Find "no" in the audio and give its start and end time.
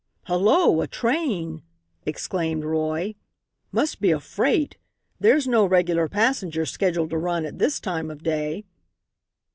5.47-5.63